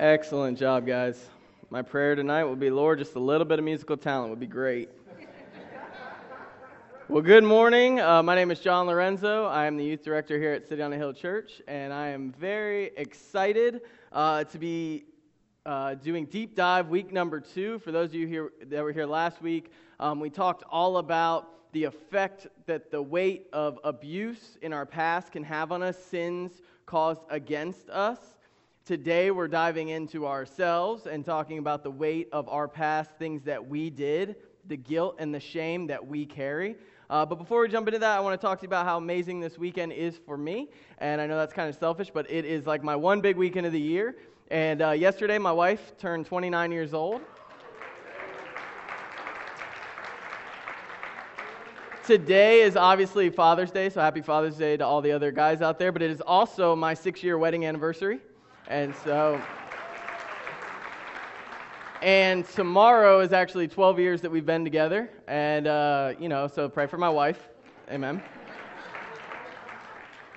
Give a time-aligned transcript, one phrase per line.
[0.00, 1.28] Excellent job, guys.
[1.68, 4.46] My prayer tonight will be, Lord, just a little bit of musical talent would be
[4.46, 4.88] great.
[7.06, 8.00] well, good morning.
[8.00, 9.44] Uh, my name is John Lorenzo.
[9.44, 12.32] I am the youth director here at City on a Hill Church, and I am
[12.40, 15.04] very excited uh, to be
[15.66, 17.78] uh, doing deep dive week number two.
[17.80, 21.72] For those of you here that were here last week, um, we talked all about
[21.72, 26.62] the effect that the weight of abuse in our past can have on us, sins
[26.86, 28.18] caused against us.
[28.90, 33.64] Today, we're diving into ourselves and talking about the weight of our past, things that
[33.64, 34.34] we did,
[34.66, 36.74] the guilt and the shame that we carry.
[37.08, 38.98] Uh, but before we jump into that, I want to talk to you about how
[38.98, 40.70] amazing this weekend is for me.
[40.98, 43.64] And I know that's kind of selfish, but it is like my one big weekend
[43.64, 44.16] of the year.
[44.50, 47.20] And uh, yesterday, my wife turned 29 years old.
[52.04, 55.78] Today is obviously Father's Day, so happy Father's Day to all the other guys out
[55.78, 55.92] there.
[55.92, 58.18] But it is also my six year wedding anniversary.
[58.70, 59.42] And so,
[62.02, 65.10] and tomorrow is actually 12 years that we've been together.
[65.26, 67.48] And, uh, you know, so pray for my wife.
[67.90, 68.22] Amen.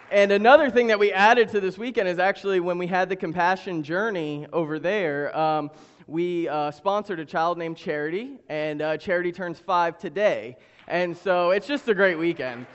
[0.09, 3.15] And another thing that we added to this weekend is actually when we had the
[3.15, 5.69] compassion journey over there, um,
[6.07, 10.57] we uh, sponsored a child named Charity, and uh, Charity turns five today.
[10.87, 12.65] And so it's just a great weekend.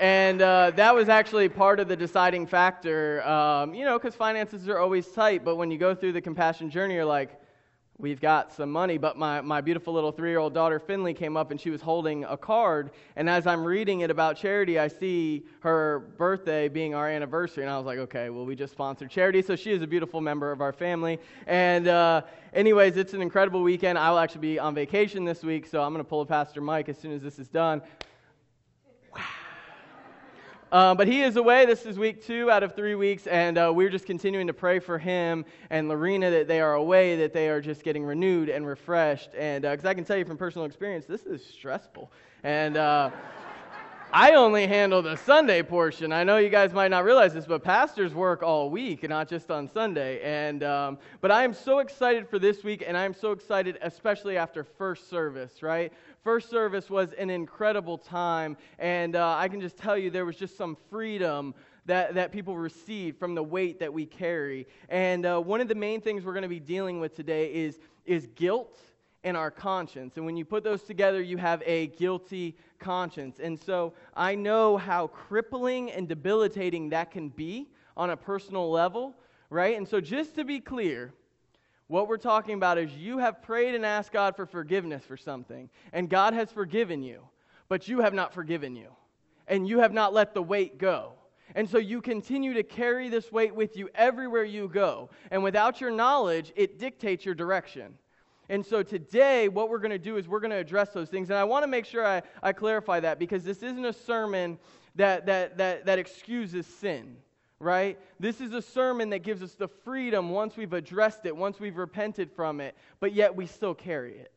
[0.00, 4.68] And uh, that was actually part of the deciding factor, um, you know, because finances
[4.68, 5.44] are always tight.
[5.44, 7.38] But when you go through the compassion journey, you're like,
[7.98, 8.98] we've got some money.
[8.98, 11.80] But my, my beautiful little three year old daughter, Finley, came up and she was
[11.80, 12.90] holding a card.
[13.16, 17.62] And as I'm reading it about charity, I see her birthday being our anniversary.
[17.62, 19.40] And I was like, okay, well, we just sponsored charity.
[19.40, 21.18] So she is a beautiful member of our family.
[21.46, 23.98] And, uh, anyways, it's an incredible weekend.
[23.98, 25.66] I will actually be on vacation this week.
[25.66, 27.82] So I'm going to pull a Pastor Mike as soon as this is done.
[30.72, 31.66] Uh, but he is away.
[31.66, 34.78] This is week two out of three weeks, and uh, we're just continuing to pray
[34.78, 38.66] for him and Lorena that they are away, that they are just getting renewed and
[38.66, 39.34] refreshed.
[39.36, 42.10] And because uh, I can tell you from personal experience, this is stressful.
[42.42, 43.10] And uh,
[44.14, 46.12] I only handle the Sunday portion.
[46.12, 49.50] I know you guys might not realize this, but pastors work all week not just
[49.50, 50.20] on Sunday.
[50.22, 53.78] And um, but I am so excited for this week, and I am so excited,
[53.80, 55.62] especially after first service.
[55.62, 60.26] Right, first service was an incredible time, and uh, I can just tell you there
[60.26, 61.54] was just some freedom
[61.86, 64.66] that, that people received from the weight that we carry.
[64.90, 67.80] And uh, one of the main things we're going to be dealing with today is,
[68.04, 68.78] is guilt
[69.24, 70.16] and our conscience.
[70.16, 73.38] And when you put those together, you have a guilty conscience.
[73.40, 79.14] And so I know how crippling and debilitating that can be on a personal level,
[79.50, 79.76] right?
[79.76, 81.12] And so just to be clear,
[81.86, 85.68] what we're talking about is you have prayed and asked God for forgiveness for something,
[85.92, 87.20] and God has forgiven you,
[87.68, 88.88] but you have not forgiven you,
[89.46, 91.12] and you have not let the weight go.
[91.54, 95.10] And so you continue to carry this weight with you everywhere you go.
[95.30, 97.98] And without your knowledge, it dictates your direction.
[98.52, 101.30] And so today, what we're going to do is we're going to address those things.
[101.30, 104.58] And I want to make sure I, I clarify that because this isn't a sermon
[104.94, 107.16] that, that, that, that excuses sin,
[107.58, 107.98] right?
[108.20, 111.78] This is a sermon that gives us the freedom once we've addressed it, once we've
[111.78, 114.30] repented from it, but yet we still carry it.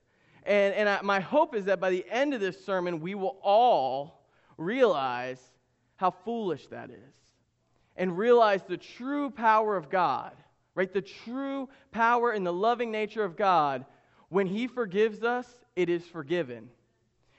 [0.43, 3.37] And, and I, my hope is that by the end of this sermon, we will
[3.43, 4.23] all
[4.57, 5.41] realize
[5.97, 7.15] how foolish that is
[7.97, 10.31] and realize the true power of God,
[10.73, 10.93] right?
[10.93, 13.83] The true power and the loving nature of God
[14.29, 16.69] when He forgives us, it is forgiven.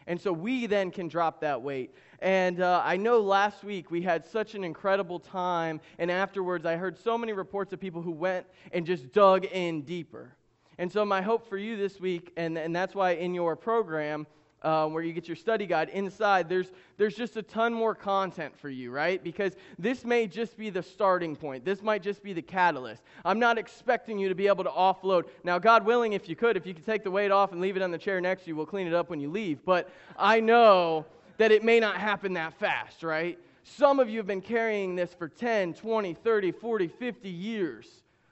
[0.06, 1.92] And so we then can drop that weight.
[2.20, 6.76] And uh, I know last week we had such an incredible time, and afterwards I
[6.76, 10.34] heard so many reports of people who went and just dug in deeper.
[10.78, 14.26] And so, my hope for you this week, and, and that's why in your program,
[14.62, 18.58] um, where you get your study guide, inside there's, there's just a ton more content
[18.58, 19.22] for you, right?
[19.22, 21.64] Because this may just be the starting point.
[21.64, 23.02] This might just be the catalyst.
[23.24, 25.24] I'm not expecting you to be able to offload.
[25.44, 27.76] Now, God willing, if you could, if you could take the weight off and leave
[27.76, 29.64] it on the chair next to you, we'll clean it up when you leave.
[29.64, 31.06] But I know
[31.38, 33.38] that it may not happen that fast, right?
[33.62, 37.86] Some of you have been carrying this for 10, 20, 30, 40, 50 years,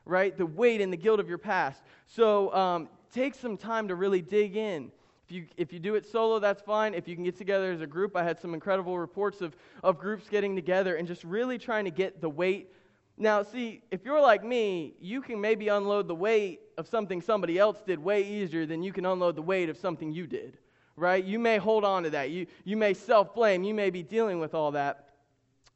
[0.05, 0.37] right?
[0.37, 1.82] The weight and the guilt of your past.
[2.06, 4.91] So um, take some time to really dig in.
[5.26, 6.93] If you, if you do it solo, that's fine.
[6.93, 9.99] If you can get together as a group, I had some incredible reports of, of
[9.99, 12.71] groups getting together and just really trying to get the weight.
[13.17, 17.59] Now, see, if you're like me, you can maybe unload the weight of something somebody
[17.59, 20.59] else did way easier than you can unload the weight of something you did,
[20.97, 21.25] right?
[21.25, 22.29] You may hold on to that.
[22.29, 23.65] You, you may self blame.
[23.65, 25.11] You may be dealing with all that.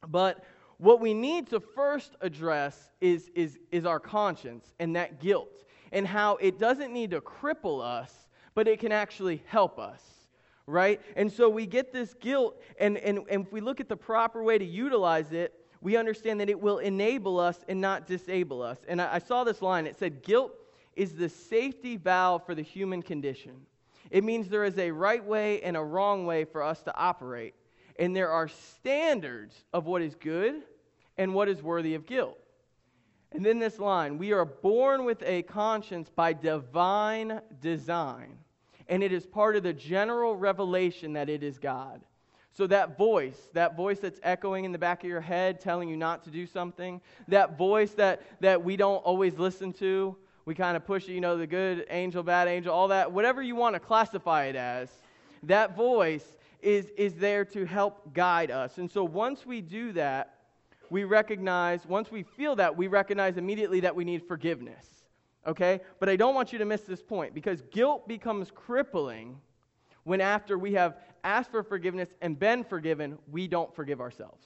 [0.07, 0.43] But
[0.77, 6.05] what we need to first address is, is, is our conscience and that guilt and
[6.05, 8.28] how it doesn't need to cripple us
[8.59, 10.01] but it can actually help us
[10.67, 11.01] right?
[11.15, 14.43] And so we get this guilt, and, and, and if we look at the proper
[14.43, 15.51] way to utilize it,
[15.81, 18.77] we understand that it will enable us and not disable us.
[18.87, 19.87] And I, I saw this line.
[19.87, 20.51] It said, Guilt
[20.95, 23.53] is the safety valve for the human condition.
[24.11, 27.55] It means there is a right way and a wrong way for us to operate.
[27.97, 30.61] And there are standards of what is good
[31.17, 32.37] and what is worthy of guilt.
[33.31, 38.37] And then this line we are born with a conscience by divine design,
[38.89, 42.01] and it is part of the general revelation that it is God.
[42.51, 45.95] So, that voice, that voice that's echoing in the back of your head telling you
[45.95, 50.75] not to do something, that voice that, that we don't always listen to, we kind
[50.75, 53.75] of push it, you know, the good angel, bad angel, all that, whatever you want
[53.75, 54.89] to classify it as,
[55.43, 56.25] that voice
[56.61, 58.79] is, is there to help guide us.
[58.79, 60.33] And so, once we do that,
[60.89, 64.98] we recognize, once we feel that, we recognize immediately that we need forgiveness.
[65.47, 65.81] Okay?
[65.99, 69.39] But I don't want you to miss this point because guilt becomes crippling
[70.03, 74.45] when after we have asked for forgiveness and been forgiven, we don't forgive ourselves.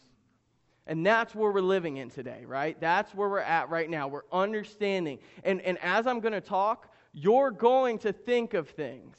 [0.85, 2.79] And that's where we're living in today, right?
[2.79, 4.07] That's where we're at right now.
[4.07, 5.19] We're understanding.
[5.43, 9.15] And, and as I'm going to talk, you're going to think of things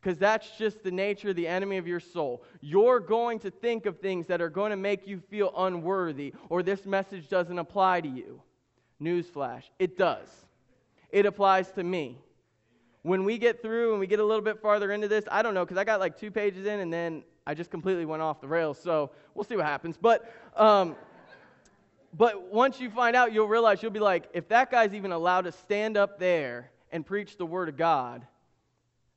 [0.00, 2.44] because that's just the nature of the enemy of your soul.
[2.60, 6.62] You're going to think of things that are going to make you feel unworthy or
[6.62, 8.40] this message doesn't apply to you.
[9.02, 10.28] Newsflash, it does.
[11.10, 12.18] It applies to me.
[13.02, 15.54] When we get through and we get a little bit farther into this, I don't
[15.54, 18.40] know, because I got like two pages in and then I just completely went off
[18.40, 18.78] the rails.
[18.78, 19.96] So we'll see what happens.
[19.96, 20.96] But, um,
[22.12, 25.42] but once you find out, you'll realize you'll be like, if that guy's even allowed
[25.42, 28.26] to stand up there and preach the word of God,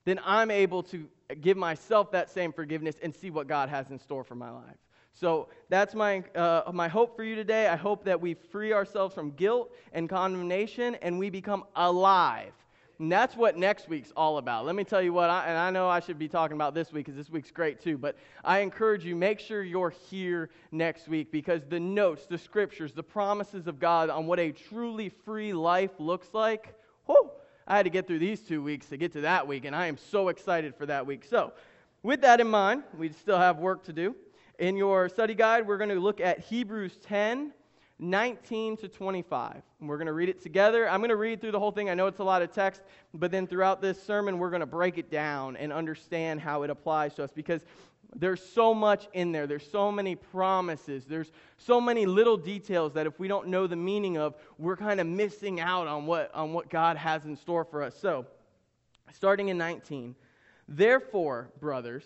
[0.06, 1.08] then I'm able to
[1.42, 4.78] give myself that same forgiveness and see what God has in store for my life.
[5.14, 7.68] So that's my, uh, my hope for you today.
[7.68, 12.54] I hope that we free ourselves from guilt and condemnation and we become alive.
[13.02, 14.64] And that's what next week's all about.
[14.64, 16.94] Let me tell you what, I, and I know I should be talking about this
[16.94, 18.16] week because this week's great too, but
[18.46, 23.02] I encourage you, make sure you're here next week because the notes, the scriptures, the
[23.02, 26.76] promises of God on what a truly free life looks like,
[27.08, 27.32] whoo,
[27.68, 29.88] I had to get through these two weeks to get to that week, and I
[29.88, 31.26] am so excited for that week.
[31.26, 31.54] So,
[32.04, 34.16] with that in mind, we still have work to do.
[34.62, 37.52] In your study guide, we're going to look at Hebrews 10,
[37.98, 39.56] 19 to 25.
[39.80, 40.88] And we're going to read it together.
[40.88, 41.90] I'm going to read through the whole thing.
[41.90, 44.68] I know it's a lot of text, but then throughout this sermon, we're going to
[44.68, 47.62] break it down and understand how it applies to us because
[48.16, 49.48] there's so much in there.
[49.48, 51.06] There's so many promises.
[51.06, 55.00] There's so many little details that if we don't know the meaning of, we're kind
[55.00, 57.98] of missing out on what, on what God has in store for us.
[58.00, 58.28] So,
[59.12, 60.14] starting in 19.
[60.68, 62.06] Therefore, brothers,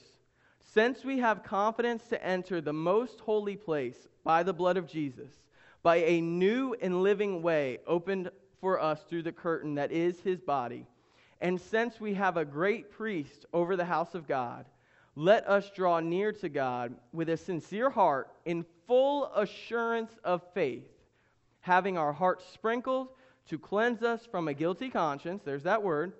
[0.73, 5.31] since we have confidence to enter the most holy place by the blood of Jesus,
[5.83, 8.29] by a new and living way opened
[8.59, 10.85] for us through the curtain that is his body,
[11.41, 14.65] and since we have a great priest over the house of God,
[15.15, 20.87] let us draw near to God with a sincere heart in full assurance of faith,
[21.61, 23.09] having our hearts sprinkled
[23.47, 26.13] to cleanse us from a guilty conscience, there's that word,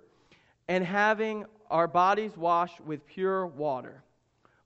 [0.68, 4.02] and having our bodies washed with pure water.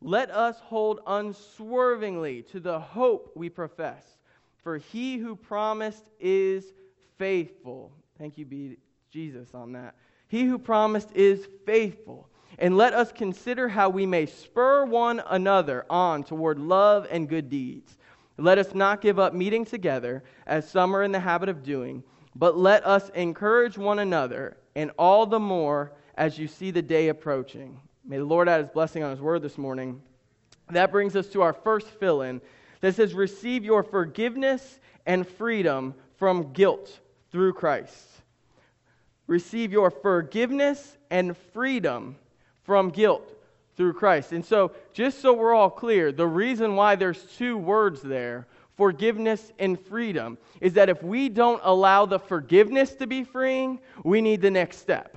[0.03, 4.05] Let us hold unswervingly to the hope we profess,
[4.63, 6.65] for he who promised is
[7.19, 7.93] faithful.
[8.19, 8.79] Thank you, be
[9.11, 9.95] Jesus, on that.
[10.29, 12.29] He who promised is faithful.
[12.59, 17.49] And let us consider how we may spur one another on toward love and good
[17.49, 17.97] deeds.
[18.39, 22.03] Let us not give up meeting together, as some are in the habit of doing,
[22.35, 27.09] but let us encourage one another, and all the more as you see the day
[27.09, 27.81] approaching.
[28.05, 30.01] May the Lord add his blessing on his word this morning.
[30.71, 32.41] That brings us to our first fill in
[32.81, 38.07] that says, Receive your forgiveness and freedom from guilt through Christ.
[39.27, 42.17] Receive your forgiveness and freedom
[42.65, 43.37] from guilt
[43.77, 44.33] through Christ.
[44.33, 49.53] And so, just so we're all clear, the reason why there's two words there, forgiveness
[49.59, 54.41] and freedom, is that if we don't allow the forgiveness to be freeing, we need
[54.41, 55.17] the next step.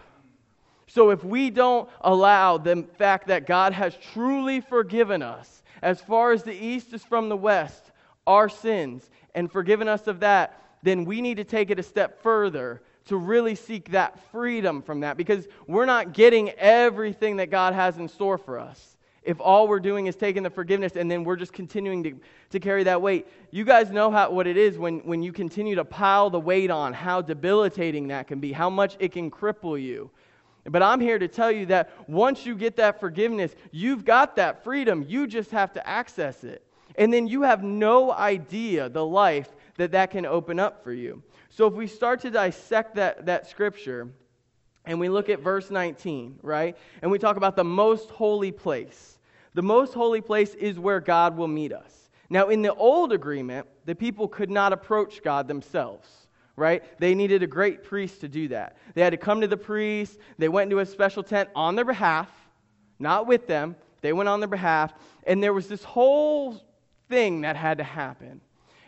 [0.94, 6.34] So, if we don't allow the fact that God has truly forgiven us, as far
[6.34, 7.92] as the east is from the west,
[8.28, 12.22] our sins, and forgiven us of that, then we need to take it a step
[12.22, 17.74] further to really seek that freedom from that because we're not getting everything that God
[17.74, 18.96] has in store for us.
[19.24, 22.20] If all we're doing is taking the forgiveness and then we're just continuing to,
[22.52, 25.74] to carry that weight, you guys know how, what it is when, when you continue
[25.74, 29.82] to pile the weight on, how debilitating that can be, how much it can cripple
[29.82, 30.12] you.
[30.66, 34.64] But I'm here to tell you that once you get that forgiveness, you've got that
[34.64, 35.06] freedom.
[35.08, 36.66] You just have to access it.
[36.96, 41.22] And then you have no idea the life that that can open up for you.
[41.50, 44.10] So if we start to dissect that, that scripture
[44.86, 46.78] and we look at verse 19, right?
[47.02, 49.20] And we talk about the most holy place.
[49.54, 52.10] The most holy place is where God will meet us.
[52.30, 56.23] Now, in the old agreement, the people could not approach God themselves
[56.56, 56.84] right?
[57.00, 58.78] They needed a great priest to do that.
[58.94, 60.20] They had to come to the priest.
[60.38, 62.30] They went into a special tent on their behalf,
[63.00, 63.76] not with them.
[64.02, 64.94] They went on their behalf.
[65.26, 66.62] And there was this whole
[67.10, 68.42] thing that had to happen.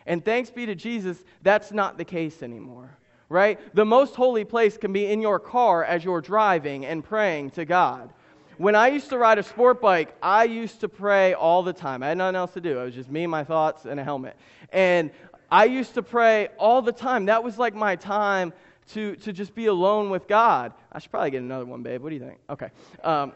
[0.06, 2.96] And thanks be to Jesus, that's not the case anymore,
[3.28, 3.58] right?
[3.74, 7.64] The most holy place can be in your car as you're driving and praying to
[7.64, 8.12] God.
[8.58, 12.02] When I used to ride a sport bike, I used to pray all the time.
[12.02, 12.80] I had nothing else to do.
[12.80, 14.36] It was just me, my thoughts, and a helmet.
[14.72, 15.10] And
[15.50, 17.26] I used to pray all the time.
[17.26, 18.52] That was like my time
[18.92, 20.72] to, to just be alone with God.
[20.92, 22.02] I should probably get another one, babe.
[22.02, 22.38] What do you think?
[22.50, 22.70] Okay.
[23.02, 23.32] Um,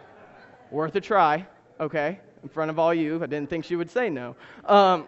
[0.70, 1.46] worth a try,
[1.78, 3.22] okay, in front of all you.
[3.22, 4.36] I didn't think she would say no.
[4.64, 5.06] Um,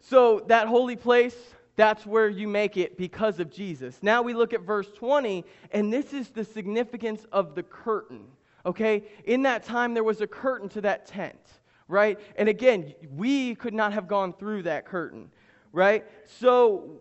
[0.00, 1.36] so, that holy place,
[1.74, 3.98] that's where you make it because of Jesus.
[4.02, 8.24] Now we look at verse 20, and this is the significance of the curtain.
[8.64, 9.04] Okay?
[9.24, 11.40] In that time, there was a curtain to that tent,
[11.88, 12.18] right?
[12.36, 15.30] And again, we could not have gone through that curtain,
[15.72, 16.04] right?
[16.38, 17.00] So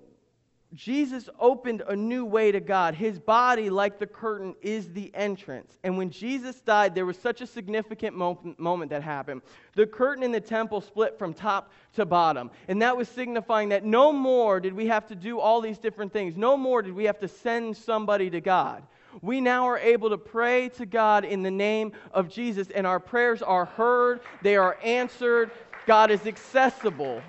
[0.74, 2.96] Jesus opened a new way to God.
[2.96, 5.80] His body, like the curtain, is the entrance.
[5.84, 9.42] And when Jesus died, there was such a significant moment that happened.
[9.76, 12.52] The curtain in the temple split from top to bottom.
[12.68, 16.12] And that was signifying that no more did we have to do all these different
[16.12, 16.36] things.
[16.36, 18.84] No more did we have to send somebody to God.
[19.22, 23.00] We now are able to pray to God in the name of Jesus, and our
[23.00, 25.52] prayers are heard, they are answered.
[25.86, 27.22] God is accessible.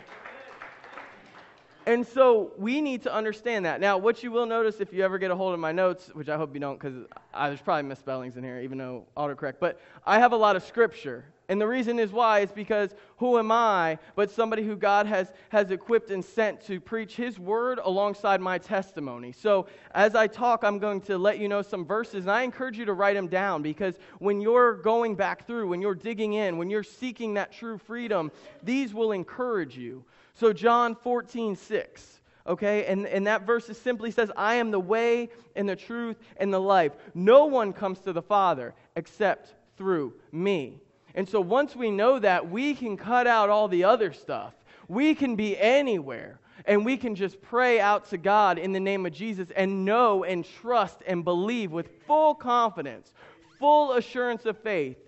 [1.86, 3.80] And so we need to understand that.
[3.80, 6.28] Now, what you will notice if you ever get a hold of my notes, which
[6.28, 10.18] I hope you don't because there's probably misspellings in here, even though autocorrect, but I
[10.18, 11.24] have a lot of scripture.
[11.48, 15.32] And the reason is why is because who am I but somebody who God has,
[15.50, 19.30] has equipped and sent to preach His word alongside my testimony?
[19.30, 22.76] So as I talk, I'm going to let you know some verses, and I encourage
[22.76, 26.58] you to write them down because when you're going back through, when you're digging in,
[26.58, 28.32] when you're seeking that true freedom,
[28.64, 30.04] these will encourage you.
[30.38, 32.84] So, John 14, 6, okay?
[32.84, 36.60] And, and that verse simply says, I am the way and the truth and the
[36.60, 36.92] life.
[37.14, 40.78] No one comes to the Father except through me.
[41.14, 44.52] And so, once we know that, we can cut out all the other stuff.
[44.88, 46.38] We can be anywhere.
[46.66, 50.24] And we can just pray out to God in the name of Jesus and know
[50.24, 53.12] and trust and believe with full confidence,
[53.58, 54.98] full assurance of faith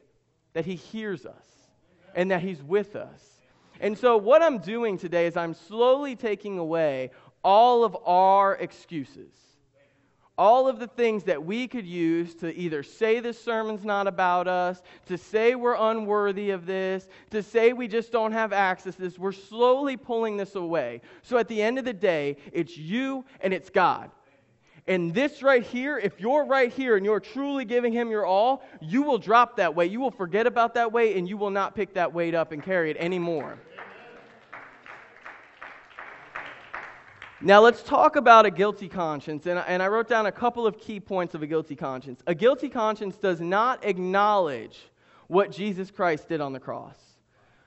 [0.55, 1.47] that He hears us
[2.15, 3.28] and that He's with us
[3.81, 7.11] and so, what I'm doing today is I'm slowly taking away
[7.45, 9.33] all of our excuses.
[10.37, 14.47] All of the things that we could use to either say this sermon's not about
[14.47, 19.03] us, to say we're unworthy of this, to say we just don't have access to
[19.03, 21.01] this, we're slowly pulling this away.
[21.23, 24.13] So at the end of the day, it's you and it's God.
[24.89, 28.63] And this right here, if you're right here and you're truly giving Him your all,
[28.81, 29.91] you will drop that weight.
[29.91, 32.63] You will forget about that weight and you will not pick that weight up and
[32.63, 33.59] carry it anymore.
[37.41, 39.47] Now, let's talk about a guilty conscience.
[39.47, 42.21] And, and I wrote down a couple of key points of a guilty conscience.
[42.27, 44.89] A guilty conscience does not acknowledge
[45.29, 46.97] what Jesus Christ did on the cross.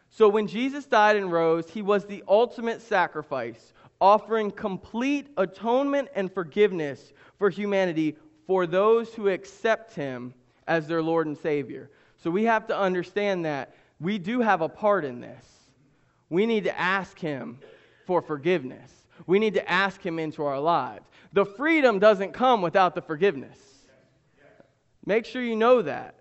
[0.10, 6.30] So, when Jesus died and rose, he was the ultimate sacrifice, offering complete atonement and
[6.30, 10.34] forgiveness for humanity for those who accept him
[10.68, 11.90] as their Lord and Savior.
[12.18, 15.46] So, we have to understand that we do have a part in this.
[16.30, 17.60] We need to ask him
[18.06, 19.01] for forgiveness.
[19.28, 21.06] We need to ask Him into our lives.
[21.34, 23.58] The freedom doesn't come without the forgiveness.
[25.06, 26.16] Make sure you know that.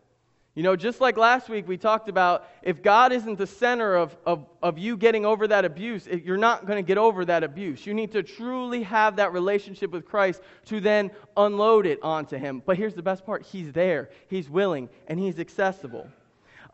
[0.54, 4.16] You know, just like last week we talked about, if God isn't the center of,
[4.26, 7.86] of, of you getting over that abuse, you're not going to get over that abuse.
[7.86, 12.62] You need to truly have that relationship with Christ to then unload it onto Him.
[12.66, 16.08] But here's the best part He's there, He's willing, and He's accessible.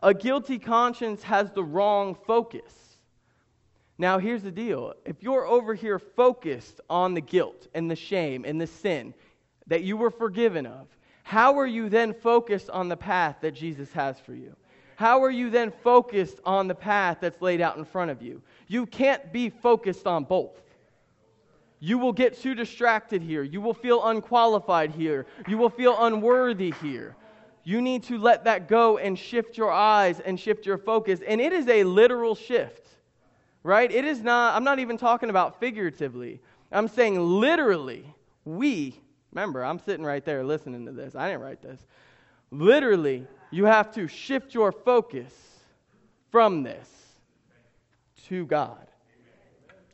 [0.01, 2.86] A guilty conscience has the wrong focus.
[3.97, 8.45] Now, here's the deal if you're over here focused on the guilt and the shame
[8.45, 9.13] and the sin
[9.67, 10.87] that you were forgiven of,
[11.23, 14.55] how are you then focused on the path that Jesus has for you?
[14.95, 18.41] How are you then focused on the path that's laid out in front of you?
[18.67, 20.61] You can't be focused on both.
[21.79, 23.43] You will get too distracted here.
[23.43, 25.27] You will feel unqualified here.
[25.47, 27.15] You will feel unworthy here.
[27.63, 31.19] You need to let that go and shift your eyes and shift your focus.
[31.27, 32.87] And it is a literal shift
[33.67, 33.91] right?
[33.91, 36.39] It is not, I'm not even talking about figuratively.
[36.71, 38.05] I'm saying literally,
[38.45, 38.97] we,
[39.33, 41.15] remember, I'm sitting right there listening to this.
[41.15, 41.85] I didn't write this.
[42.49, 45.33] Literally, you have to shift your focus
[46.31, 46.89] from this
[48.27, 48.87] to God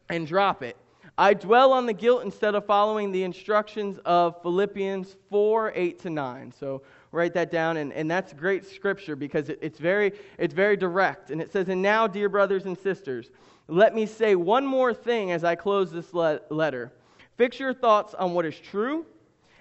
[0.08, 0.78] and drop it.
[1.18, 6.10] I dwell on the guilt instead of following the instructions of Philippians 4 8 to
[6.10, 6.54] 9.
[6.60, 7.78] So write that down.
[7.78, 11.30] And, and that's great scripture because it, it's, very, it's very direct.
[11.30, 13.30] And it says, And now, dear brothers and sisters,
[13.68, 16.92] let me say one more thing as I close this le- letter.
[17.38, 19.06] Fix your thoughts on what is true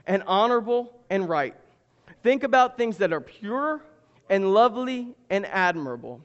[0.06, 1.54] and honorable and right.
[2.22, 3.82] Think about things that are pure
[4.30, 6.20] and lovely and admirable.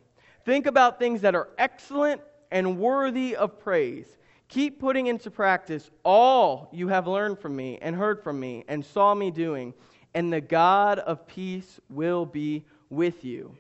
[0.46, 4.17] Think about things that are excellent and worthy of praise.
[4.50, 8.86] Keep putting into practice all you have learned from me and heard from me and
[8.86, 9.74] saw me doing,
[10.14, 13.56] and the God of peace will be with you.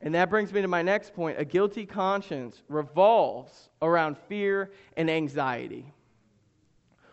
[0.00, 1.38] And that brings me to my next point.
[1.38, 5.92] A guilty conscience revolves around fear and anxiety.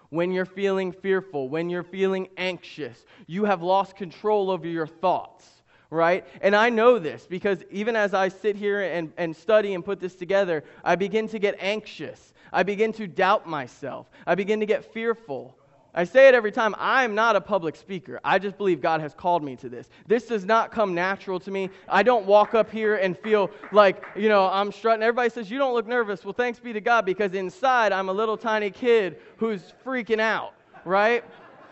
[0.10, 5.48] When you're feeling fearful, when you're feeling anxious, you have lost control over your thoughts,
[5.92, 6.26] right?
[6.42, 10.00] And I know this because even as I sit here and, and study and put
[10.00, 12.34] this together, I begin to get anxious.
[12.52, 14.10] I begin to doubt myself.
[14.26, 15.56] I begin to get fearful.
[15.94, 16.76] I say it every time.
[16.78, 18.20] I'm not a public speaker.
[18.24, 19.90] I just believe God has called me to this.
[20.08, 21.70] This does not come natural to me.
[21.88, 25.02] I don't walk up here and feel like, you know, I'm strutting.
[25.02, 26.24] Everybody says, You don't look nervous.
[26.24, 30.54] Well, thanks be to God because inside I'm a little tiny kid who's freaking out,
[30.86, 31.24] right?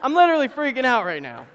[0.01, 1.46] I'm literally freaking out right now.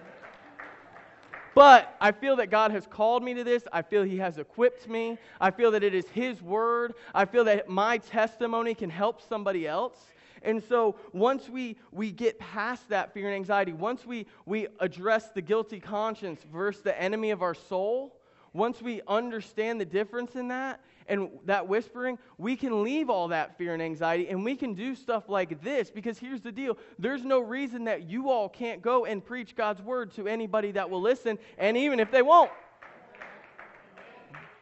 [1.55, 3.65] But I feel that God has called me to this.
[3.73, 5.19] I feel He has equipped me.
[5.41, 6.95] I feel that it is His word.
[7.15, 9.99] I feel that my testimony can help somebody else.
[10.43, 15.29] And so once we, we get past that fear and anxiety, once we, we address
[15.29, 18.17] the guilty conscience versus the enemy of our soul,
[18.53, 23.57] once we understand the difference in that and that whispering, we can leave all that
[23.59, 27.25] fear and anxiety and we can do stuff like this because here's the deal there's
[27.25, 31.01] no reason that you all can't go and preach God's word to anybody that will
[31.01, 32.51] listen, and even if they won't.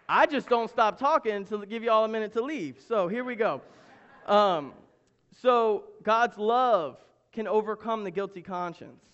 [0.08, 2.80] I just don't stop talking until give you all a minute to leave.
[2.88, 3.62] So here we go.
[4.26, 4.72] Um,
[5.40, 6.96] so God's love
[7.32, 9.04] can overcome the guilty conscience.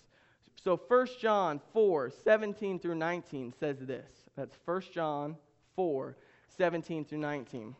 [0.63, 4.09] So 1 John 4, 17 through 19 says this.
[4.35, 5.37] That's 1 John
[5.75, 6.17] 4,
[6.57, 7.75] 17 through 19.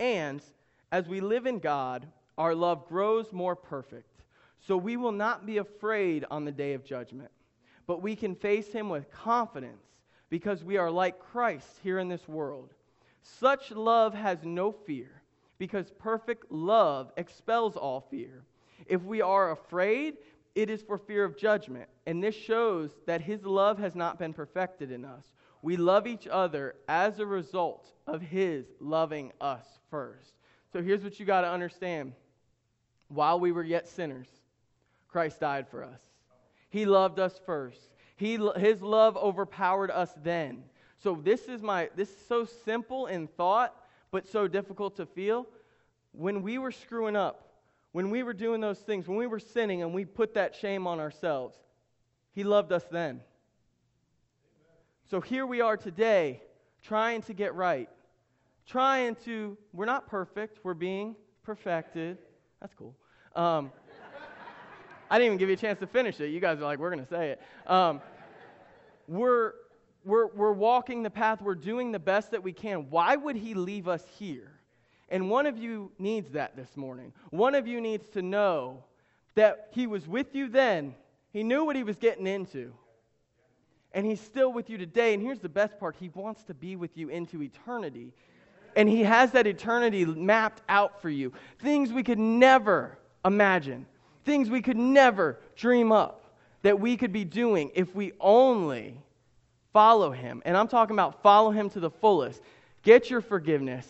[0.00, 0.42] And
[0.90, 2.06] as we live in God,
[2.38, 4.22] our love grows more perfect.
[4.60, 7.30] So we will not be afraid on the day of judgment,
[7.86, 9.82] but we can face him with confidence
[10.30, 12.72] because we are like Christ here in this world.
[13.22, 15.22] Such love has no fear
[15.58, 18.44] because perfect love expels all fear.
[18.86, 20.16] If we are afraid,
[20.54, 24.32] it is for fear of judgment, and this shows that his love has not been
[24.32, 25.24] perfected in us.
[25.62, 30.32] We love each other as a result of his loving us first.
[30.72, 32.12] So here's what you got to understand.
[33.08, 34.26] While we were yet sinners,
[35.08, 36.00] Christ died for us.
[36.70, 37.80] He loved us first.
[38.16, 40.64] He, his love overpowered us then.
[41.02, 43.74] So this is my this is so simple in thought,
[44.10, 45.46] but so difficult to feel.
[46.12, 47.48] When we were screwing up,
[47.92, 50.86] when we were doing those things, when we were sinning and we put that shame
[50.86, 51.56] on ourselves,
[52.34, 53.20] He loved us then.
[55.10, 56.42] So here we are today,
[56.82, 57.88] trying to get right.
[58.66, 62.18] Trying to, we're not perfect, we're being perfected.
[62.60, 62.94] That's cool.
[63.34, 63.72] Um,
[65.10, 66.28] I didn't even give you a chance to finish it.
[66.28, 67.42] You guys are like, we're going to say it.
[67.66, 68.00] Um,
[69.08, 69.54] we're
[70.04, 72.90] we're, we're walking the path, we're doing the best that we can.
[72.90, 74.50] Why would He leave us here?
[75.08, 77.12] And one of you needs that this morning.
[77.30, 78.84] One of you needs to know
[79.34, 80.94] that He was with you then,
[81.32, 82.72] He knew what He was getting into.
[83.94, 85.14] And He's still with you today.
[85.14, 88.12] And here's the best part He wants to be with you into eternity.
[88.76, 91.32] And He has that eternity mapped out for you.
[91.58, 93.86] Things we could never imagine,
[94.24, 96.18] things we could never dream up
[96.62, 99.02] that we could be doing if we only
[99.72, 100.42] Follow him.
[100.44, 102.42] And I'm talking about follow him to the fullest.
[102.82, 103.86] Get your forgiveness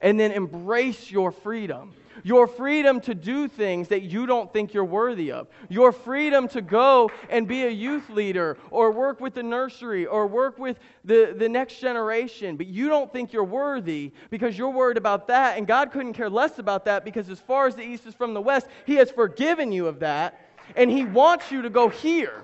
[0.00, 1.94] and then embrace your freedom.
[2.22, 5.48] Your freedom to do things that you don't think you're worthy of.
[5.68, 10.26] Your freedom to go and be a youth leader or work with the nursery or
[10.26, 14.96] work with the, the next generation, but you don't think you're worthy because you're worried
[14.96, 15.58] about that.
[15.58, 18.34] And God couldn't care less about that because, as far as the east is from
[18.34, 20.40] the west, He has forgiven you of that.
[20.74, 22.42] And He wants you to go here.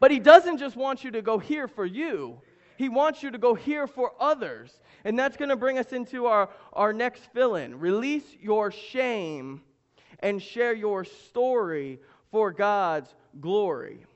[0.00, 2.38] But He doesn't just want you to go here for you,
[2.76, 4.80] He wants you to go here for others.
[5.04, 7.78] And that's going to bring us into our, our next fill in.
[7.78, 9.62] Release your shame
[10.20, 14.06] and share your story for God's glory.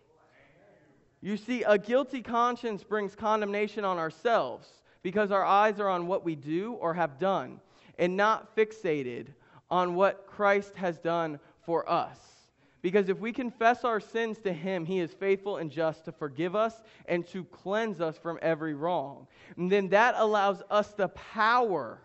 [1.20, 4.68] You see, a guilty conscience brings condemnation on ourselves
[5.02, 7.60] because our eyes are on what we do or have done
[7.98, 9.28] and not fixated
[9.70, 12.18] on what Christ has done for us.
[12.80, 16.54] Because if we confess our sins to Him, He is faithful and just to forgive
[16.54, 16.74] us
[17.06, 19.26] and to cleanse us from every wrong.
[19.56, 22.00] And then that allows us the power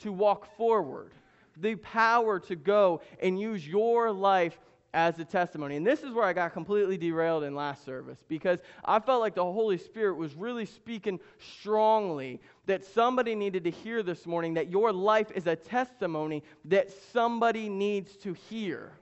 [0.00, 1.12] to walk forward,
[1.56, 4.58] the power to go and use your life
[4.94, 5.76] as a testimony.
[5.76, 9.34] And this is where I got completely derailed in last service because I felt like
[9.34, 11.18] the Holy Spirit was really speaking
[11.58, 16.90] strongly that somebody needed to hear this morning that your life is a testimony that
[17.12, 18.92] somebody needs to hear.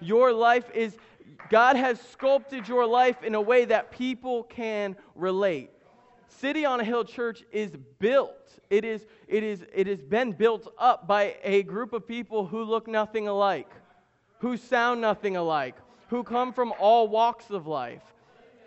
[0.00, 0.96] Your life is,
[1.48, 5.70] God has sculpted your life in a way that people can relate.
[6.28, 8.58] City on a Hill Church is built.
[8.70, 12.62] It, is, it, is, it has been built up by a group of people who
[12.62, 13.68] look nothing alike
[14.40, 15.76] who sound nothing alike,
[16.08, 18.02] who come from all walks of life.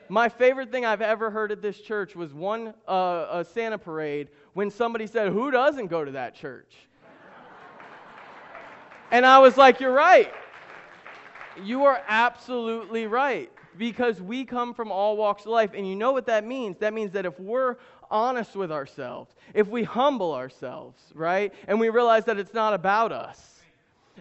[0.07, 4.29] My favorite thing I've ever heard at this church was one uh, a Santa parade
[4.53, 6.71] when somebody said, Who doesn't go to that church?
[9.11, 10.31] and I was like, You're right.
[11.61, 13.51] You are absolutely right.
[13.75, 15.71] Because we come from all walks of life.
[15.73, 16.77] And you know what that means?
[16.77, 17.77] That means that if we're
[18.11, 23.11] honest with ourselves, if we humble ourselves, right, and we realize that it's not about
[23.11, 23.61] us,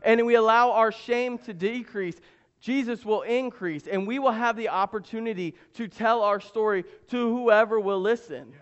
[0.02, 2.16] and we allow our shame to decrease,
[2.60, 7.78] Jesus will increase, and we will have the opportunity to tell our story to whoever
[7.78, 8.54] will listen.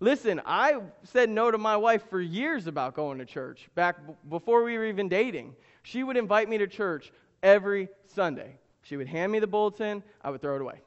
[0.00, 3.96] Listen, I said no to my wife for years about going to church, back
[4.28, 5.54] before we were even dating.
[5.84, 7.12] She would invite me to church
[7.44, 8.56] every Sunday.
[8.82, 10.80] She would hand me the bulletin, I would throw it away.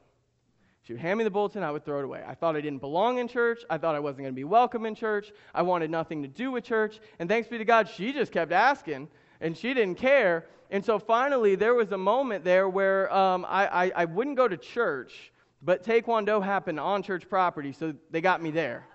[0.82, 2.22] She would hand me the bulletin, I would throw it away.
[2.26, 3.60] I thought I didn't belong in church.
[3.68, 5.32] I thought I wasn't going to be welcome in church.
[5.54, 7.00] I wanted nothing to do with church.
[7.18, 9.08] And thanks be to God, she just kept asking
[9.40, 10.46] and she didn't care.
[10.70, 14.48] And so finally, there was a moment there where um, I, I, I wouldn't go
[14.48, 18.86] to church, but Taekwondo happened on church property, so they got me there.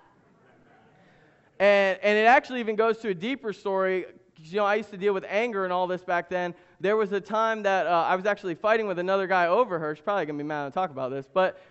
[1.59, 4.05] And, and it actually even goes to a deeper story.
[4.41, 6.53] You know, I used to deal with anger and all this back then.
[6.83, 9.95] There was a time that uh, I was actually fighting with another guy over her.
[9.95, 11.63] She's probably going to be mad to talk about this, but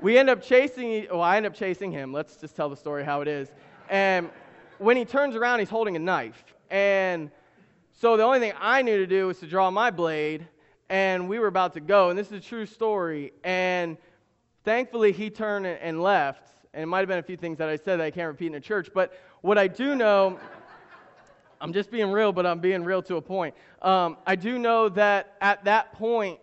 [0.00, 2.12] we end up chasing, well, I end up chasing him.
[2.12, 3.52] Let's just tell the story how it is.
[3.88, 4.28] And
[4.78, 6.42] when he turns around, he's holding a knife.
[6.72, 7.30] And
[7.92, 10.44] so the only thing I knew to do was to draw my blade,
[10.88, 12.10] and we were about to go.
[12.10, 13.32] And this is a true story.
[13.44, 13.96] And
[14.64, 16.48] thankfully, he turned and left.
[16.74, 18.48] And it might have been a few things that I said that I can't repeat
[18.48, 18.90] in a church.
[18.92, 20.40] But what I do know,
[21.62, 23.54] I'm just being real, but I'm being real to a point.
[23.82, 26.40] Um, I do know that at that point,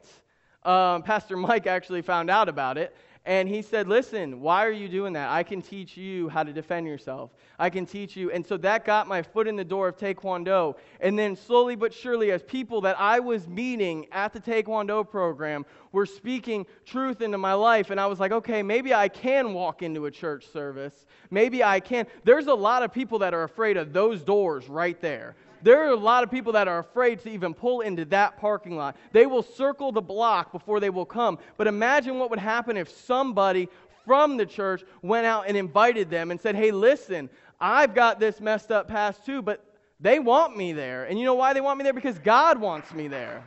[0.63, 2.95] um, Pastor Mike actually found out about it.
[3.27, 5.29] And he said, Listen, why are you doing that?
[5.29, 7.31] I can teach you how to defend yourself.
[7.59, 8.31] I can teach you.
[8.31, 10.75] And so that got my foot in the door of Taekwondo.
[11.01, 15.65] And then slowly but surely, as people that I was meeting at the Taekwondo program
[15.91, 19.81] were speaking truth into my life, and I was like, okay, maybe I can walk
[19.81, 21.05] into a church service.
[21.29, 22.07] Maybe I can.
[22.23, 25.35] There's a lot of people that are afraid of those doors right there.
[25.61, 28.75] There are a lot of people that are afraid to even pull into that parking
[28.75, 28.95] lot.
[29.11, 31.39] They will circle the block before they will come.
[31.57, 33.69] But imagine what would happen if somebody
[34.05, 38.39] from the church went out and invited them and said, Hey, listen, I've got this
[38.39, 39.63] messed up past too, but
[39.99, 41.05] they want me there.
[41.05, 41.93] And you know why they want me there?
[41.93, 43.43] Because God wants me there.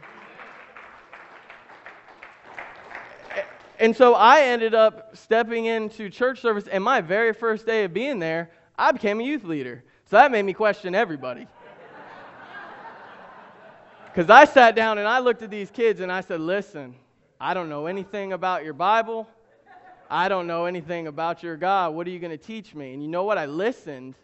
[3.78, 7.94] And so I ended up stepping into church service, and my very first day of
[7.94, 9.82] being there, I became a youth leader.
[10.04, 11.46] So that made me question everybody.
[14.12, 16.96] Because I sat down and I looked at these kids and I said, Listen,
[17.40, 19.28] I don't know anything about your Bible.
[20.10, 21.94] I don't know anything about your God.
[21.94, 22.92] What are you going to teach me?
[22.92, 23.38] And you know what?
[23.38, 24.16] I listened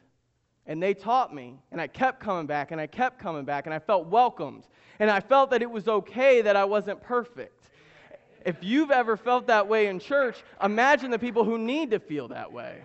[0.66, 1.54] and they taught me.
[1.70, 4.64] And I kept coming back and I kept coming back and I felt welcomed.
[4.98, 7.68] And I felt that it was okay that I wasn't perfect.
[8.44, 12.28] If you've ever felt that way in church, imagine the people who need to feel
[12.28, 12.82] that way.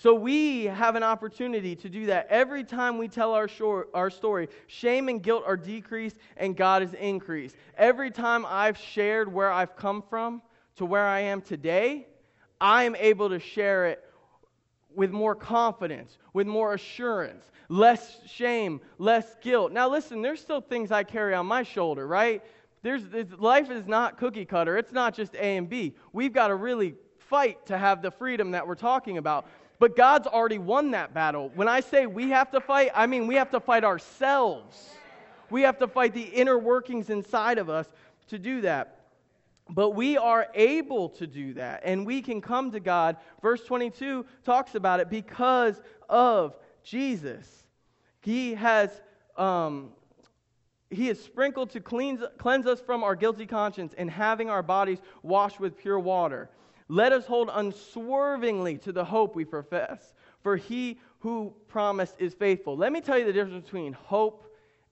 [0.00, 2.28] So we have an opportunity to do that.
[2.30, 6.84] Every time we tell our, short, our story, shame and guilt are decreased and God
[6.84, 7.56] is increased.
[7.76, 10.40] Every time I've shared where I've come from
[10.76, 12.06] to where I am today,
[12.60, 14.04] I am able to share it
[14.94, 19.72] with more confidence, with more assurance, less shame, less guilt.
[19.72, 22.44] Now, listen, there's still things I carry on my shoulder, right?
[22.82, 23.02] There's,
[23.36, 24.78] life is not cookie cutter.
[24.78, 25.96] It's not just A and B.
[26.12, 29.48] We've got to really fight to have the freedom that we're talking about.
[29.78, 31.50] But God's already won that battle.
[31.54, 34.90] When I say we have to fight, I mean we have to fight ourselves.
[35.50, 37.88] We have to fight the inner workings inside of us
[38.28, 38.98] to do that.
[39.70, 43.16] But we are able to do that, and we can come to God.
[43.42, 47.46] Verse 22 talks about it because of Jesus.
[48.22, 48.90] He has,
[49.36, 49.90] um,
[50.90, 54.98] he is sprinkled to cleanse, cleanse us from our guilty conscience and having our bodies
[55.22, 56.48] washed with pure water.
[56.88, 62.76] Let us hold unswervingly to the hope we profess, for he who promised is faithful.
[62.76, 64.44] Let me tell you the difference between hope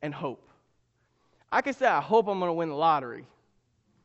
[0.02, 0.48] and hope.
[1.50, 3.26] I can say, I hope I'm going to win the lottery.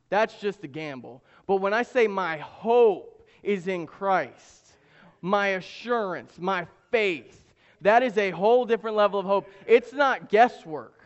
[0.08, 1.22] That's just a gamble.
[1.46, 4.74] But when I say my hope is in Christ,
[5.20, 7.42] my assurance, my faith,
[7.80, 9.48] that is a whole different level of hope.
[9.66, 11.01] It's not guesswork.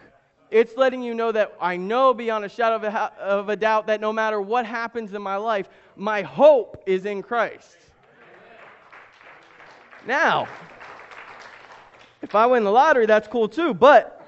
[0.50, 3.88] It's letting you know that I know beyond a shadow of a, of a doubt
[3.88, 7.76] that no matter what happens in my life, my hope is in Christ.
[10.06, 10.46] Now,
[12.22, 14.24] if I win the lottery, that's cool too, but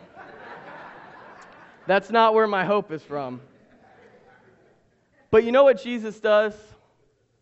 [1.86, 3.40] that's not where my hope is from.
[5.30, 6.54] But you know what Jesus does?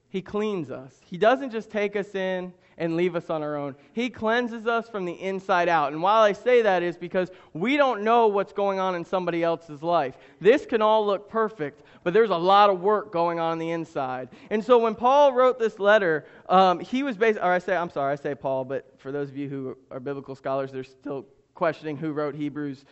[0.08, 0.94] He cleans us.
[1.04, 3.74] He doesn't just take us in and leave us on our own.
[3.94, 5.94] He cleanses us from the inside out.
[5.94, 9.42] And while I say that is because we don't know what's going on in somebody
[9.42, 10.18] else's life.
[10.40, 13.70] This can all look perfect, but there's a lot of work going on, on the
[13.70, 14.28] inside.
[14.50, 17.90] And so when Paul wrote this letter, um, he was based, or I say, I'm
[17.90, 21.26] sorry, I say Paul, but for those of you who are biblical scholars, they're still
[21.54, 22.84] questioning who wrote Hebrews.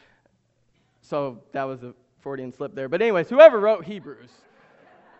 [1.02, 2.88] So that was a Freudian slip there.
[2.88, 4.30] But, anyways, whoever wrote Hebrews,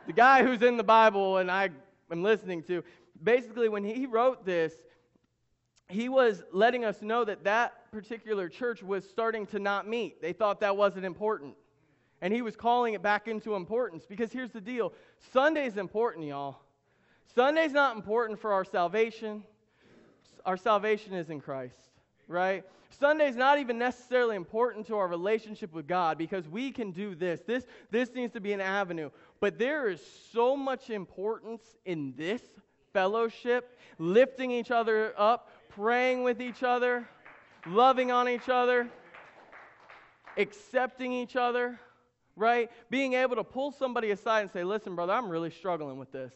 [0.07, 1.70] the guy who's in the Bible and I
[2.11, 2.83] am listening to,
[3.24, 4.72] basically, when he wrote this,
[5.88, 10.20] he was letting us know that that particular church was starting to not meet.
[10.22, 11.54] They thought that wasn't important.
[12.20, 14.92] And he was calling it back into importance because here's the deal
[15.32, 16.58] Sunday's important, y'all.
[17.34, 19.42] Sunday's not important for our salvation.
[20.46, 21.90] Our salvation is in Christ,
[22.28, 22.64] right?
[22.90, 27.40] Sunday's not even necessarily important to our relationship with God because we can do this.
[27.40, 29.10] This, this needs to be an avenue.
[29.40, 30.00] But there is
[30.32, 32.42] so much importance in this
[32.94, 37.07] fellowship, lifting each other up, praying with each other,
[37.66, 38.88] loving on each other,
[40.38, 41.78] accepting each other,
[42.37, 42.70] right?
[42.88, 46.33] Being able to pull somebody aside and say, listen, brother, I'm really struggling with this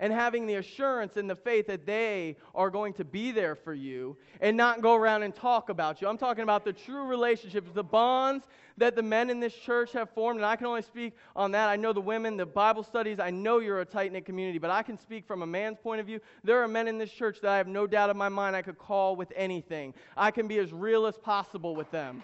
[0.00, 3.74] and having the assurance and the faith that they are going to be there for
[3.74, 6.08] you and not go around and talk about you.
[6.08, 8.44] I'm talking about the true relationships, the bonds
[8.78, 10.38] that the men in this church have formed.
[10.38, 11.68] And I can only speak on that.
[11.68, 14.70] I know the women, the Bible studies, I know you're a tight knit community, but
[14.70, 16.20] I can speak from a man's point of view.
[16.44, 18.62] There are men in this church that I have no doubt in my mind I
[18.62, 19.94] could call with anything.
[20.16, 22.22] I can be as real as possible with them,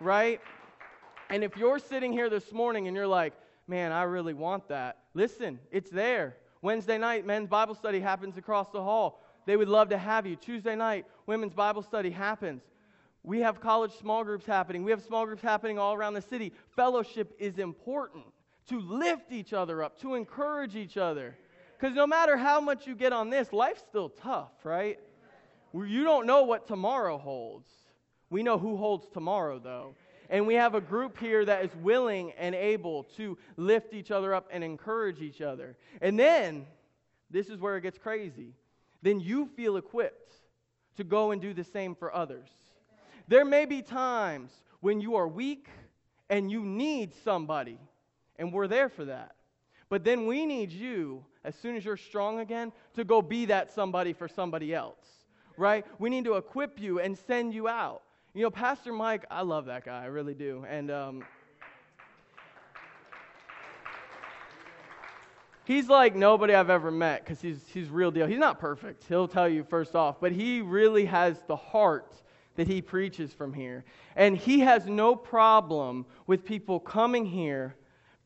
[0.00, 0.40] right?
[1.30, 3.34] And if you're sitting here this morning and you're like,
[3.66, 6.36] man, I really want that, listen, it's there.
[6.64, 9.22] Wednesday night, men's Bible study happens across the hall.
[9.44, 10.34] They would love to have you.
[10.34, 12.62] Tuesday night, women's Bible study happens.
[13.22, 14.82] We have college small groups happening.
[14.82, 16.54] We have small groups happening all around the city.
[16.74, 18.24] Fellowship is important
[18.68, 21.36] to lift each other up, to encourage each other.
[21.78, 24.98] Because no matter how much you get on this, life's still tough, right?
[25.74, 27.70] You don't know what tomorrow holds.
[28.30, 29.96] We know who holds tomorrow, though.
[30.30, 34.34] And we have a group here that is willing and able to lift each other
[34.34, 35.76] up and encourage each other.
[36.00, 36.66] And then,
[37.30, 38.54] this is where it gets crazy.
[39.02, 40.34] Then you feel equipped
[40.96, 42.48] to go and do the same for others.
[43.28, 45.68] There may be times when you are weak
[46.30, 47.78] and you need somebody,
[48.38, 49.34] and we're there for that.
[49.88, 53.72] But then we need you, as soon as you're strong again, to go be that
[53.72, 55.06] somebody for somebody else,
[55.56, 55.84] right?
[55.98, 58.02] We need to equip you and send you out.
[58.36, 60.66] You know, Pastor Mike, I love that guy, I really do.
[60.68, 61.24] And um,
[65.64, 68.26] he's like nobody I've ever met because he's, he's real deal.
[68.26, 72.12] He's not perfect, he'll tell you first off, but he really has the heart
[72.56, 73.84] that he preaches from here.
[74.16, 77.76] And he has no problem with people coming here,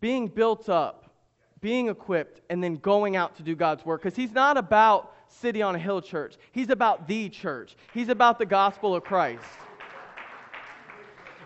[0.00, 1.12] being built up,
[1.60, 5.60] being equipped, and then going out to do God's work because he's not about City
[5.60, 9.44] on a Hill Church, he's about the church, he's about the gospel of Christ.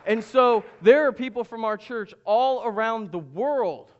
[0.07, 3.91] And so there are people from our church all around the world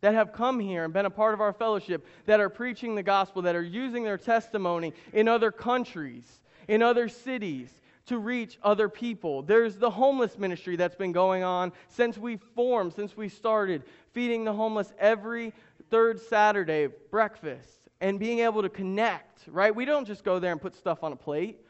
[0.00, 3.02] that have come here and been a part of our fellowship that are preaching the
[3.02, 7.70] gospel, that are using their testimony in other countries, in other cities
[8.06, 9.42] to reach other people.
[9.42, 14.44] There's the homeless ministry that's been going on since we formed, since we started, feeding
[14.44, 15.52] the homeless every
[15.88, 19.74] third Saturday, breakfast, and being able to connect, right?
[19.74, 21.61] We don't just go there and put stuff on a plate.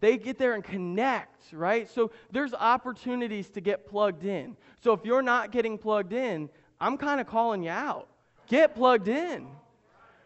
[0.00, 1.88] They get there and connect, right?
[1.88, 4.56] So there's opportunities to get plugged in.
[4.82, 8.08] So if you're not getting plugged in, I'm kind of calling you out.
[8.46, 9.48] Get plugged in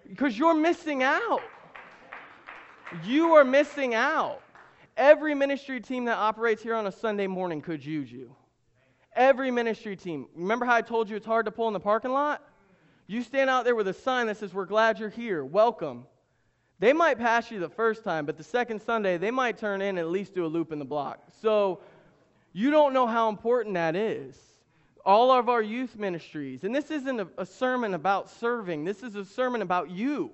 [0.09, 1.43] because you're missing out.
[3.05, 4.43] You are missing out.
[4.97, 8.35] Every ministry team that operates here on a Sunday morning could use you.
[9.15, 10.27] Every ministry team.
[10.35, 12.43] Remember how I told you it's hard to pull in the parking lot?
[13.07, 15.45] You stand out there with a sign that says, We're glad you're here.
[15.45, 16.07] Welcome.
[16.81, 19.91] They might pass you the first time, but the second Sunday, they might turn in
[19.91, 21.23] and at least do a loop in the block.
[21.43, 21.81] So
[22.55, 24.37] you don't know how important that is.
[25.05, 29.15] All of our youth ministries, and this isn't a, a sermon about serving, this is
[29.15, 30.31] a sermon about you.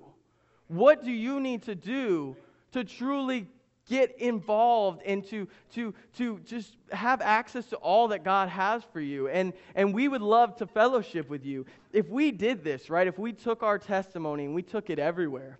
[0.67, 2.35] What do you need to do
[2.71, 3.47] to truly
[3.89, 8.99] get involved and to, to, to just have access to all that God has for
[8.99, 9.29] you.
[9.29, 11.65] And, and we would love to fellowship with you.
[11.93, 15.57] If we did this, right, if we took our testimony and we took it everywhere,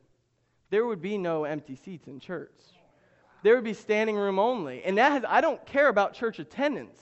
[0.70, 2.52] there would be no empty seats in church.
[3.44, 4.84] There would be standing room only.
[4.84, 7.00] And that has, I don't care about church attendance.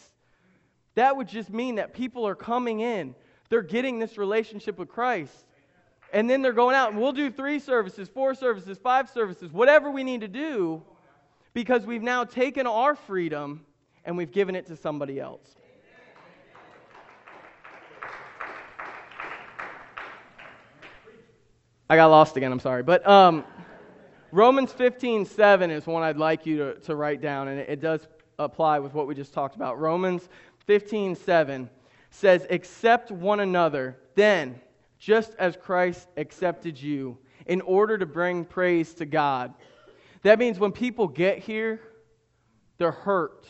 [0.95, 3.15] That would just mean that people are coming in,
[3.49, 5.45] they're getting this relationship with Christ.
[6.13, 9.91] And then they're going out, and we'll do three services, four services, five services, whatever
[9.91, 10.82] we need to do,
[11.54, 13.65] because we've now taken our freedom
[14.06, 15.56] and we've given it to somebody else.
[21.89, 22.84] I got lost again, I'm sorry.
[22.84, 23.43] But um,
[24.31, 27.81] Romans 15, 7 is one I'd like you to, to write down, and it, it
[27.81, 28.07] does
[28.39, 29.79] apply with what we just talked about.
[29.79, 30.27] Romans
[30.65, 31.69] 15, 7
[32.09, 34.59] says, Accept one another, then,
[34.99, 39.53] just as Christ accepted you, in order to bring praise to God.
[40.23, 41.79] That means when people get here,
[42.77, 43.47] they're hurt,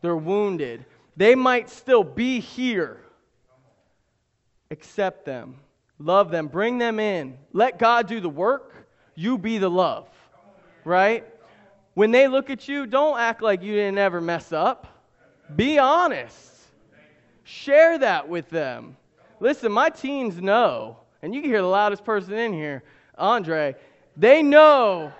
[0.00, 0.84] they're wounded.
[1.16, 3.02] They might still be here.
[4.70, 5.56] Accept them
[6.00, 7.36] Love them, bring them in.
[7.52, 8.79] Let God do the work.
[9.20, 10.08] You be the love.
[10.82, 11.26] Right?
[11.92, 14.86] When they look at you, don't act like you didn't ever mess up.
[15.56, 16.50] Be honest.
[17.44, 18.96] Share that with them.
[19.38, 22.82] Listen, my teens know, and you can hear the loudest person in here,
[23.18, 23.76] Andre.
[24.16, 25.12] They know.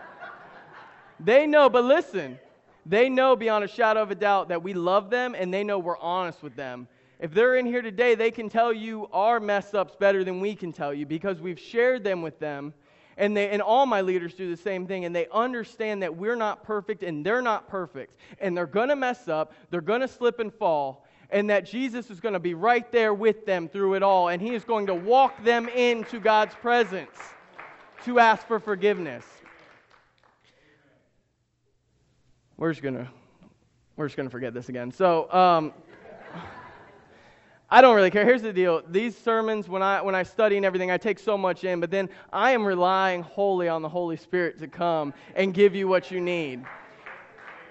[1.18, 2.38] They know, but listen,
[2.86, 5.78] they know beyond a shadow of a doubt that we love them and they know
[5.78, 6.88] we're honest with them.
[7.18, 10.54] If they're in here today, they can tell you our mess ups better than we
[10.54, 12.72] can tell you because we've shared them with them.
[13.20, 16.37] And, they, and all my leaders do the same thing, and they understand that we're
[16.37, 18.16] not perfect and they're not perfect.
[18.40, 22.11] And they're going to mess up, they're going to slip and fall, and that Jesus
[22.11, 24.28] is going to be right there with them through it all.
[24.28, 27.14] And He is going to walk them into God's presence
[28.06, 29.26] to ask for forgiveness.
[32.56, 33.09] We're just going to.
[33.96, 34.92] We're just going to forget this again.
[34.92, 35.74] So, um,
[37.72, 38.24] I don't really care.
[38.24, 38.83] Here's the deal.
[38.88, 41.90] These sermons, when I, when I study and everything, I take so much in, but
[41.90, 46.11] then I am relying wholly on the Holy Spirit to come and give you what
[46.11, 46.64] you need.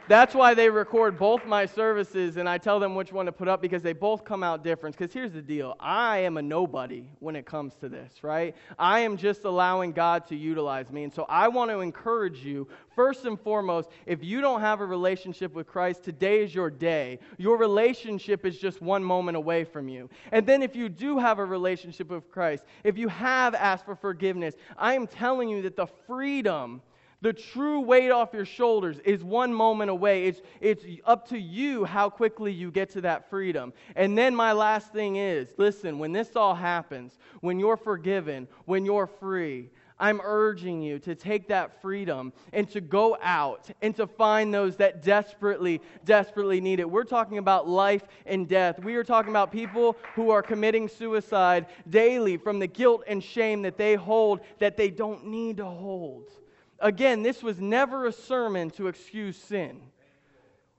[0.10, 3.48] That's why they record both my services and I tell them which one to put
[3.48, 4.98] up because they both come out different.
[4.98, 8.56] Because here's the deal I am a nobody when it comes to this, right?
[8.80, 11.04] I am just allowing God to utilize me.
[11.04, 14.86] And so I want to encourage you, first and foremost, if you don't have a
[14.88, 17.20] relationship with Christ, today is your day.
[17.38, 20.10] Your relationship is just one moment away from you.
[20.32, 23.96] And then if you do have a relationship with Christ, if you have asked for
[23.96, 26.82] forgiveness, I am telling you that the freedom
[27.22, 30.26] the true weight off your shoulders is one moment away.
[30.26, 33.74] It's, it's up to you how quickly you get to that freedom.
[33.96, 38.86] And then my last thing is listen, when this all happens, when you're forgiven, when
[38.86, 39.70] you're free,
[40.02, 44.78] I'm urging you to take that freedom and to go out and to find those
[44.78, 46.90] that desperately, desperately need it.
[46.90, 48.82] We're talking about life and death.
[48.82, 53.62] We are talking about people who are committing suicide daily from the guilt and shame
[53.64, 56.32] that they hold that they don't need to hold.
[56.82, 59.82] Again, this was never a sermon to excuse sin.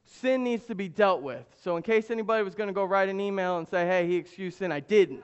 [0.06, 1.44] Sin needs to be dealt with.
[1.62, 4.16] So, in case anybody was going to go write an email and say, hey, he
[4.16, 5.22] excused sin, I didn't.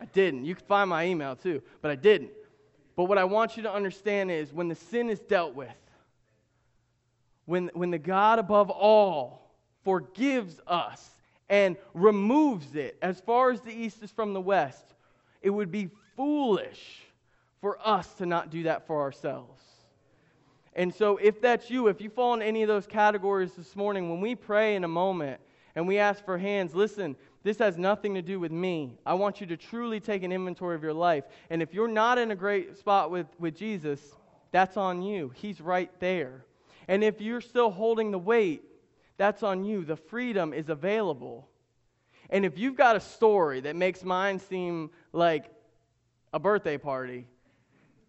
[0.00, 0.44] I didn't.
[0.44, 2.30] You can find my email too, but I didn't.
[2.94, 5.68] But what I want you to understand is when the sin is dealt with,
[7.46, 9.50] when, when the God above all
[9.82, 11.10] forgives us
[11.48, 14.84] and removes it as far as the east is from the west,
[15.42, 17.02] it would be foolish
[17.60, 19.62] for us to not do that for ourselves.
[20.74, 24.10] And so, if that's you, if you fall in any of those categories this morning,
[24.10, 25.40] when we pray in a moment
[25.74, 28.98] and we ask for hands, listen, this has nothing to do with me.
[29.04, 31.24] I want you to truly take an inventory of your life.
[31.50, 34.00] And if you're not in a great spot with, with Jesus,
[34.52, 35.32] that's on you.
[35.34, 36.44] He's right there.
[36.88, 38.62] And if you're still holding the weight,
[39.16, 39.84] that's on you.
[39.84, 41.48] The freedom is available.
[42.30, 45.50] And if you've got a story that makes mine seem like
[46.32, 47.26] a birthday party,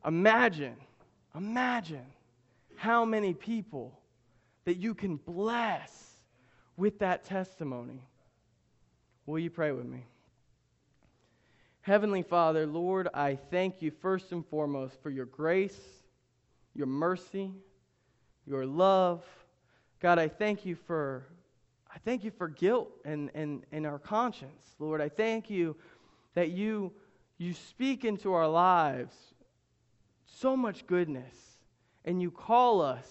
[0.05, 0.75] Imagine,
[1.35, 2.05] imagine
[2.75, 3.99] how many people
[4.65, 6.15] that you can bless
[6.77, 8.07] with that testimony.
[9.25, 10.05] Will you pray with me?
[11.81, 15.79] Heavenly Father, Lord, I thank you first and foremost for your grace,
[16.73, 17.51] your mercy,
[18.45, 19.23] your love.
[19.99, 21.25] God, I thank you for
[21.93, 24.63] I thank you for guilt and, and, and our conscience.
[24.77, 25.75] Lord, I thank you
[26.35, 26.93] that you
[27.39, 29.15] you speak into our lives
[30.39, 31.35] so much goodness,
[32.05, 33.07] and you call us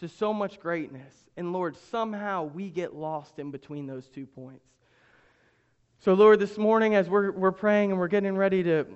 [0.00, 1.14] to so much greatness.
[1.36, 4.66] And Lord, somehow we get lost in between those two points.
[5.98, 8.86] So, Lord, this morning as we're, we're praying and we're getting ready to,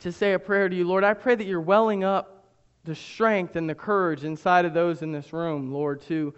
[0.00, 2.46] to say a prayer to you, Lord, I pray that you're welling up
[2.84, 6.34] the strength and the courage inside of those in this room, Lord, to,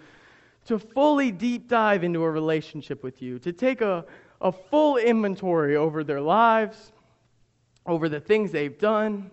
[0.66, 4.04] to fully deep dive into a relationship with you, to take a,
[4.40, 6.92] a full inventory over their lives,
[7.86, 9.30] over the things they've done,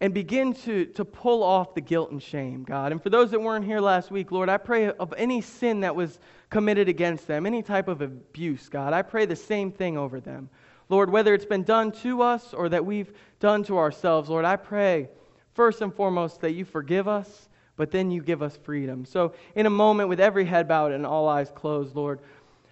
[0.00, 2.92] and begin to, to pull off the guilt and shame, God.
[2.92, 5.94] And for those that weren't here last week, Lord, I pray of any sin that
[5.94, 6.18] was
[6.50, 10.48] committed against them, any type of abuse, God, I pray the same thing over them.
[10.88, 14.56] Lord, whether it's been done to us or that we've done to ourselves, Lord, I
[14.56, 15.08] pray
[15.54, 19.04] first and foremost that you forgive us, but then you give us freedom.
[19.04, 22.20] So, in a moment, with every head bowed and all eyes closed, Lord,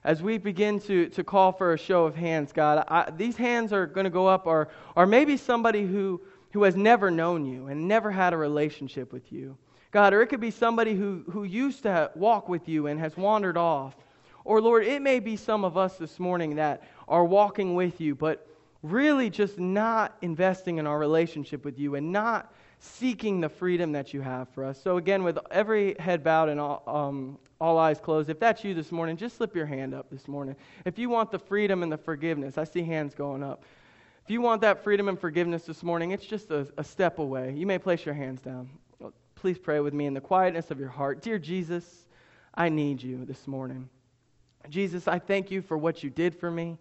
[0.04, 3.72] as we begin to, to call for a show of hands, God, I, these hands
[3.72, 6.20] are going to go up, or, or maybe somebody who,
[6.52, 9.56] who has never known you and never had a relationship with you.
[9.90, 13.16] God, or it could be somebody who, who used to walk with you and has
[13.16, 13.94] wandered off.
[14.44, 18.14] Or, Lord, it may be some of us this morning that are walking with you,
[18.14, 18.48] but
[18.82, 24.12] really just not investing in our relationship with you and not seeking the freedom that
[24.12, 24.82] you have for us.
[24.82, 28.74] So, again, with every head bowed and all, um, all eyes closed, if that's you
[28.74, 30.56] this morning, just slip your hand up this morning.
[30.84, 33.64] If you want the freedom and the forgiveness, I see hands going up.
[34.24, 37.54] If you want that freedom and forgiveness this morning, it's just a, a step away.
[37.56, 38.70] You may place your hands down.
[39.34, 41.20] Please pray with me in the quietness of your heart.
[41.20, 42.06] Dear Jesus,
[42.54, 43.88] I need you this morning.
[44.70, 46.78] Jesus, I thank you for what you did for me.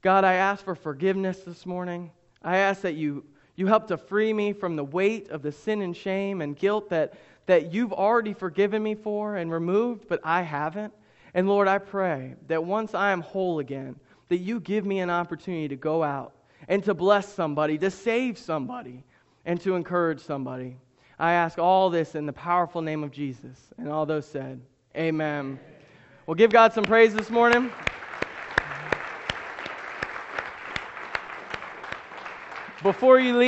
[0.00, 2.12] God, I ask for forgiveness this morning.
[2.40, 3.24] I ask that you,
[3.56, 6.88] you help to free me from the weight of the sin and shame and guilt
[6.90, 7.14] that,
[7.46, 10.92] that you've already forgiven me for and removed, but I haven't.
[11.34, 13.96] And Lord, I pray that once I am whole again,
[14.28, 16.32] that you give me an opportunity to go out
[16.68, 19.04] and to bless somebody, to save somebody,
[19.44, 20.76] and to encourage somebody.
[21.18, 23.58] I ask all this in the powerful name of Jesus.
[23.78, 24.60] And all those said,
[24.96, 25.58] Amen.
[26.26, 27.70] Well, give God some praise this morning.
[32.82, 33.42] Before you leave,